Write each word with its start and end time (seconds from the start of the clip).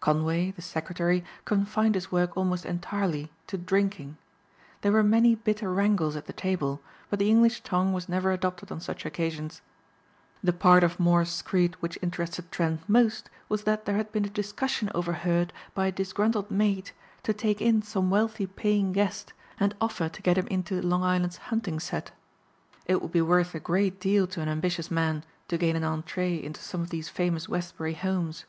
Conway, 0.00 0.50
the 0.50 0.60
secretary, 0.60 1.22
confined 1.44 1.94
his 1.94 2.10
work 2.10 2.36
almost 2.36 2.66
entirely 2.66 3.30
to 3.46 3.56
drinking. 3.56 4.16
There 4.80 4.90
were 4.90 5.04
many 5.04 5.36
bitter 5.36 5.72
wrangles 5.72 6.16
at 6.16 6.26
the 6.26 6.32
table 6.32 6.80
but 7.08 7.20
the 7.20 7.30
English 7.30 7.60
tongue 7.60 7.92
was 7.92 8.08
never 8.08 8.32
adopted 8.32 8.72
on 8.72 8.80
such 8.80 9.06
occasions. 9.06 9.62
The 10.42 10.52
part 10.52 10.82
of 10.82 10.98
Moor's 10.98 11.30
screed 11.30 11.76
which 11.78 11.96
interested 12.02 12.50
Trent 12.50 12.88
most 12.88 13.30
was 13.48 13.62
that 13.62 13.84
there 13.84 13.94
had 13.94 14.10
been 14.10 14.24
a 14.24 14.28
discussion 14.30 14.90
overheard 14.96 15.52
by 15.76 15.86
a 15.86 15.92
disgruntled 15.92 16.50
maid 16.50 16.90
to 17.22 17.32
take 17.32 17.62
in 17.62 17.80
some 17.80 18.10
wealthy 18.10 18.46
paying 18.48 18.90
guest 18.92 19.32
and 19.60 19.76
offer 19.80 20.08
to 20.08 20.22
get 20.22 20.36
him 20.36 20.48
into 20.48 20.82
Long 20.82 21.04
Island's 21.04 21.36
hunting 21.54 21.78
set. 21.78 22.10
It 22.86 23.00
would 23.00 23.12
be 23.12 23.22
worth 23.22 23.54
a 23.54 23.60
great 23.60 24.00
deal 24.00 24.26
to 24.26 24.40
an 24.40 24.48
ambitious 24.48 24.90
man 24.90 25.22
to 25.46 25.56
gain 25.56 25.76
an 25.76 25.84
entrée 25.84 26.42
into 26.42 26.60
some 26.60 26.80
of 26.80 26.90
these 26.90 27.08
famous 27.08 27.48
Westbury 27.48 27.94
homes. 27.94 28.44